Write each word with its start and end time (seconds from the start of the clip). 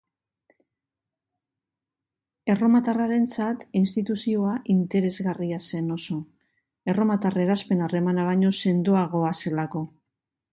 Erromatarrarentzat 2.53 3.65
instituzioa 3.81 4.55
interesgarria 4.75 5.61
zen 5.67 5.93
oso, 5.97 6.19
erromatar 6.95 7.39
eraspen-harremana 7.45 8.25
baino 8.31 8.53
sendoagoa 8.63 9.35
zelako. 9.43 9.85